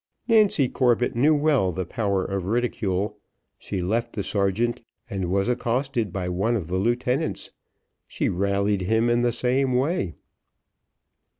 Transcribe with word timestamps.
Nancy 0.27 0.67
Corbett 0.67 1.15
knew 1.15 1.35
well 1.35 1.71
the 1.71 1.85
power 1.85 2.25
of 2.25 2.47
ridicule, 2.47 3.19
she 3.59 3.83
left 3.83 4.13
the 4.13 4.23
sergeant, 4.23 4.81
and 5.11 5.29
was 5.29 5.47
accosted 5.47 6.11
by 6.11 6.27
one 6.27 6.55
of 6.55 6.65
the 6.69 6.77
lieutenants; 6.77 7.51
she 8.07 8.27
rallied 8.27 8.81
him 8.81 9.11
in 9.11 9.21
the 9.21 9.31
same 9.31 9.73
way. 9.73 10.15